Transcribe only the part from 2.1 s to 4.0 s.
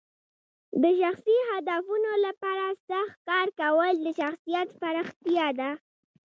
لپاره سخت کار کول